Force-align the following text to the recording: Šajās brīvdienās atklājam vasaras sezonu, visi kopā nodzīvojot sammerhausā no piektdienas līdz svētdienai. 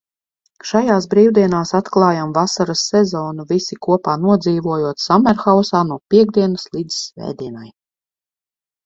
Šajās 0.67 1.07
brīvdienās 1.09 1.73
atklājam 1.79 2.31
vasaras 2.37 2.81
sezonu, 2.93 3.45
visi 3.51 3.77
kopā 3.87 4.15
nodzīvojot 4.23 5.03
sammerhausā 5.05 5.83
no 5.91 5.99
piektdienas 6.15 6.67
līdz 6.79 6.99
svētdienai. 7.03 7.69